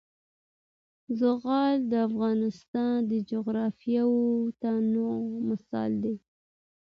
زغال 1.19 1.75
د 1.91 1.93
افغانستان 2.09 2.95
د 3.11 3.13
جغرافیوي 3.29 4.35
تنوع 4.61 5.19
مثال 5.49 5.91
دی. 6.03 6.15